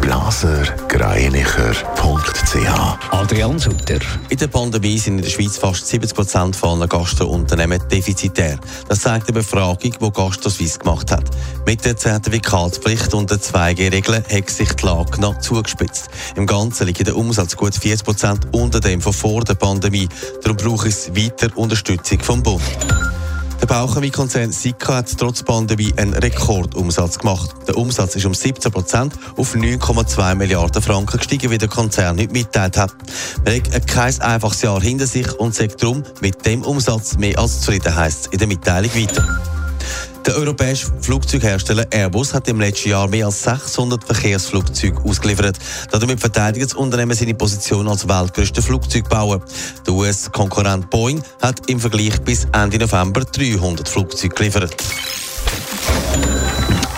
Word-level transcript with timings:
blasergreinicher.ch 0.00 2.98
Adrian 3.10 3.58
Sutter. 3.58 3.98
In 4.28 4.38
der 4.38 4.48
Pandemie 4.48 4.98
sind 4.98 5.18
in 5.18 5.22
der 5.22 5.30
Schweiz 5.30 5.58
fast 5.58 5.86
70 5.86 6.14
Prozent 6.14 6.62
aller 6.62 6.86
Gastrounternehmen 6.86 7.80
defizitär. 7.88 8.58
Das 8.88 9.00
zeigt 9.00 9.28
eine 9.28 9.38
Befragung, 9.38 9.94
die 10.00 10.10
GastroSwiss 10.10 10.78
gemacht 10.78 11.10
hat. 11.10 11.24
Mit 11.66 11.84
der 11.84 11.96
Zertifikatspflicht 11.96 13.14
und 13.14 13.30
der 13.30 13.38
2G-Regel 13.38 14.16
hat 14.16 14.50
sich 14.50 14.72
die 14.72 14.86
Lage 14.86 15.20
noch 15.20 15.38
zugespitzt. 15.38 16.08
Im 16.36 16.46
Ganzen 16.46 16.86
liegt 16.86 17.06
der 17.06 17.16
Umsatz 17.16 17.56
gut 17.56 17.74
40 17.74 18.04
Prozent 18.04 18.46
unter 18.52 18.80
dem 18.80 19.00
von 19.00 19.12
vor 19.12 19.44
der 19.44 19.54
Pandemie. 19.54 20.08
Darum 20.42 20.56
braucht 20.56 20.86
es 20.86 21.14
weiter 21.14 21.48
Unterstützung 21.56 22.20
vom 22.20 22.42
Bund. 22.42 22.62
Der 23.62 23.68
Bauchemie-Konzern 23.68 24.50
Sika 24.50 24.96
hat 24.96 25.16
trotz 25.16 25.44
Pandemie 25.44 25.94
einen 25.96 26.14
Rekordumsatz 26.14 27.20
gemacht. 27.20 27.54
Der 27.68 27.76
Umsatz 27.76 28.16
ist 28.16 28.26
um 28.26 28.34
17 28.34 28.72
Prozent 28.72 29.14
auf 29.36 29.54
9,2 29.54 30.34
Milliarden 30.34 30.82
Franken 30.82 31.18
gestiegen, 31.18 31.48
wie 31.52 31.58
der 31.58 31.68
Konzern 31.68 32.18
heute 32.18 32.32
mitteilt 32.32 32.76
hat. 32.76 32.92
Man 33.44 33.62
hat 33.72 33.86
kein 33.86 34.20
einfaches 34.20 34.62
Jahr 34.62 34.80
hinter 34.80 35.06
sich 35.06 35.32
und 35.38 35.54
sagt 35.54 35.80
darum 35.80 36.02
mit 36.20 36.44
dem 36.44 36.62
Umsatz 36.62 37.16
mehr 37.18 37.38
als 37.38 37.60
zufrieden, 37.60 37.94
heisst 37.94 38.32
in 38.32 38.40
der 38.40 38.48
Mitteilung 38.48 38.92
weiter. 38.96 39.51
Der 40.26 40.36
europäische 40.36 40.86
Flugzeughersteller 41.00 41.84
Airbus 41.90 42.32
hat 42.32 42.46
im 42.46 42.60
letzten 42.60 42.90
Jahr 42.90 43.08
mehr 43.08 43.26
als 43.26 43.42
600 43.42 44.04
Verkehrsflugzeuge 44.04 45.02
ausgeliefert. 45.02 45.58
Damit 45.90 46.20
verteidigt 46.20 46.66
das 46.66 46.74
Unternehmen 46.74 47.14
seine 47.14 47.34
Position 47.34 47.88
als 47.88 48.06
weltgrößter 48.06 48.62
Flugzeugbauer. 48.62 49.40
Der 49.84 49.94
US-Konkurrent 49.94 50.90
Boeing 50.90 51.20
hat 51.40 51.68
im 51.68 51.80
Vergleich 51.80 52.20
bis 52.20 52.46
Ende 52.52 52.78
November 52.78 53.24
300 53.24 53.88
Flugzeuge 53.88 54.34
geliefert. 54.34 54.76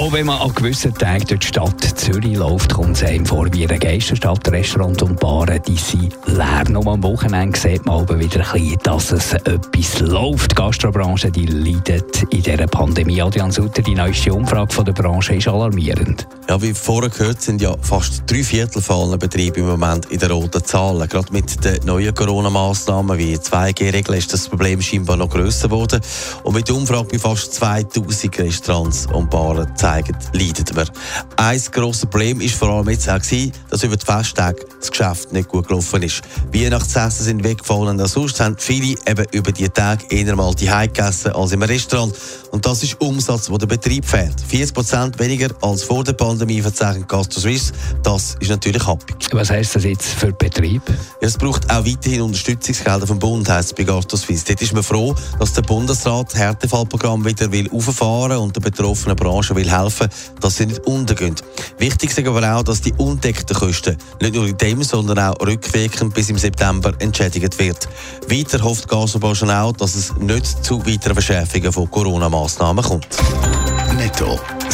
Auch 0.00 0.12
wenn 0.12 0.24
man 0.24 0.40
an 0.40 0.54
gewissen 0.54 0.94
Tagen 0.94 1.26
durch 1.26 1.40
die 1.40 1.46
Stadt 1.48 1.78
Zürich 1.78 2.34
läuft, 2.34 2.72
kommt 2.72 2.96
es 2.96 3.04
einem 3.04 3.26
vor 3.26 3.46
wie 3.52 3.68
eine 3.68 3.78
Geisterstadt. 3.78 4.50
Restaurants 4.50 5.02
und 5.02 5.20
Baren 5.20 5.60
die 5.68 5.76
sind 5.76 6.14
leer. 6.24 6.64
Nur 6.70 6.86
am 6.86 7.02
Wochenende 7.02 7.58
sieht 7.58 7.84
man 7.84 8.00
aber 8.00 8.18
wieder 8.18 8.40
ein 8.40 8.62
bisschen, 8.62 8.78
dass 8.82 9.12
es 9.12 9.34
etwas 9.34 10.00
läuft. 10.00 10.52
Die 10.52 10.54
Gastrobranche 10.54 11.30
die 11.30 11.44
leidet 11.44 12.22
in 12.30 12.42
dieser 12.42 12.66
Pandemie. 12.66 13.20
Adrian 13.20 13.50
Sutter, 13.50 13.82
die 13.82 13.94
neueste 13.94 14.32
Umfrage 14.32 14.72
von 14.72 14.86
der 14.86 14.94
Branche 14.94 15.34
ist 15.34 15.48
alarmierend. 15.48 16.26
Ja, 16.50 16.60
wie 16.60 16.74
vorher 16.74 17.10
gehört, 17.10 17.40
sind 17.40 17.60
ja 17.60 17.76
fast 17.80 18.24
drei 18.26 18.42
Viertel 18.42 18.82
von 18.82 19.10
allen 19.10 19.20
Betrieben 19.20 19.60
im 19.60 19.66
Moment 19.66 20.06
in 20.06 20.18
den 20.18 20.32
roten 20.32 20.64
Zahlen. 20.64 21.08
Gerade 21.08 21.32
mit 21.32 21.64
den 21.64 21.86
neuen 21.86 22.12
Corona-Massnahmen 22.12 23.16
wie 23.18 23.36
2G-Regeln 23.36 24.18
ist 24.18 24.32
das 24.32 24.48
Problem 24.48 24.82
scheinbar 24.82 25.16
noch 25.16 25.30
grösser 25.30 25.68
geworden. 25.68 26.00
Und 26.42 26.56
mit 26.56 26.66
der 26.66 26.74
Umfrage 26.74 27.06
bei 27.12 27.20
fast 27.20 27.54
2000 27.54 28.36
Restaurants 28.40 29.06
und 29.12 29.30
Baren 29.30 29.76
zeigen, 29.76 30.16
leidet 30.32 30.74
man. 30.74 30.90
Ein 31.36 31.62
grosses 31.70 32.06
Problem 32.06 32.40
ist 32.40 32.56
vor 32.56 32.70
allem 32.70 32.88
jetzt 32.88 33.08
auch 33.08 33.20
gewesen, 33.20 33.52
dass 33.68 33.84
über 33.84 33.96
die 33.96 34.04
Festtage 34.04 34.66
das 34.80 34.90
Geschäft 34.90 35.32
nicht 35.32 35.48
gut 35.48 35.68
gelaufen 35.68 36.02
ist. 36.02 36.22
Weihnachtsessen 36.52 37.26
sind 37.26 37.44
weggefallen, 37.44 38.00
und 38.00 38.08
sonst 38.08 38.40
haben 38.40 38.56
viele 38.58 38.96
eben 39.06 39.26
über 39.30 39.52
die 39.52 39.68
Tage 39.68 40.04
eher 40.08 40.34
mal 40.34 40.52
die 40.56 40.66
gegessen 40.66 41.30
als 41.30 41.52
im 41.52 41.62
Restaurant. 41.62 42.12
Und 42.50 42.66
das 42.66 42.82
ist 42.82 43.00
Umsatz, 43.00 43.48
wo 43.48 43.56
der 43.56 43.68
Betrieb 43.68 44.04
fehlt. 44.04 44.34
40% 44.50 45.16
weniger 45.20 45.50
als 45.60 45.84
vor 45.84 46.02
der 46.02 46.14
Pandemie 46.14 46.39
verzeichnet 46.62 47.08
Gastro 47.08 47.40
Suisse. 47.40 47.72
Das 48.02 48.36
ist 48.40 48.48
natürlich 48.48 48.86
happig. 48.86 49.16
Was 49.32 49.50
heisst 49.50 49.76
das 49.76 49.84
jetzt 49.84 50.08
für 50.08 50.26
den 50.26 50.36
Betrieb? 50.38 50.82
Ja, 50.88 51.28
es 51.28 51.36
braucht 51.36 51.70
auch 51.70 51.84
weiterhin 51.84 52.22
Unterstützungsgelder 52.22 53.06
vom 53.06 53.18
Bund, 53.18 53.48
heisst 53.48 53.70
es 53.70 53.74
bei 53.74 53.84
Gastro 53.84 54.16
Suisse. 54.16 54.44
Dort 54.46 54.62
ist 54.62 54.72
man 54.72 54.82
froh, 54.82 55.14
dass 55.38 55.52
der 55.52 55.62
Bundesrat 55.62 56.32
das 56.32 56.38
Härtefallprogramm 56.38 57.24
wieder 57.24 57.50
will 57.52 57.70
auffahren 57.70 58.38
und 58.38 58.56
der 58.56 58.60
betroffenen 58.60 59.16
Branche 59.16 59.54
will 59.54 59.70
helfen, 59.70 60.08
dass 60.40 60.56
sie 60.56 60.66
nicht 60.66 60.86
untergehen. 60.86 61.34
Wichtig 61.78 62.10
ist 62.10 62.26
aber 62.26 62.56
auch, 62.56 62.62
dass 62.62 62.80
die 62.80 62.92
undeckten 62.94 63.56
Kosten 63.56 63.96
nicht 64.20 64.34
nur 64.34 64.46
in 64.46 64.56
dem, 64.56 64.82
sondern 64.82 65.18
auch 65.18 65.40
rückwirkend 65.40 66.14
bis 66.14 66.30
im 66.30 66.38
September 66.38 66.92
entschädigt 66.98 67.58
wird. 67.58 67.88
Weiter 68.28 68.62
hofft 68.62 68.88
Gasobranche 68.88 69.46
auch, 69.46 69.72
dass 69.72 69.94
es 69.94 70.14
nicht 70.16 70.64
zu 70.64 70.84
weiteren 70.86 71.14
Verschärfungen 71.14 71.72
von 71.72 71.90
Corona-Massnahmen 71.90 72.84
kommt. 72.84 73.08
Netto, 73.96 74.38